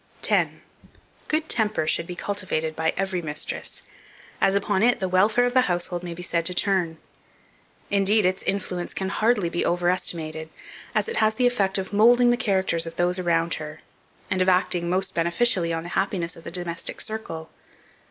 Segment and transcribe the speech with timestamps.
[0.23, 0.63] 10.
[1.27, 3.83] GOOD TEMPER SHOULD BE CULTIVATED by every mistress,
[4.41, 6.97] as upon it the welfare of the household may be said to turn;
[7.91, 10.49] indeed, its influence can hardly be over estimated,
[10.95, 13.81] as it has the effect of moulding the characters of those around her,
[14.31, 17.51] and of acting most beneficially on the happiness of the domestic circle.